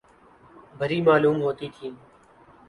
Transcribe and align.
بھری 0.77 0.99
معلوم 1.01 1.37
ہوتی 1.41 1.67
تھی۔ 1.75 1.87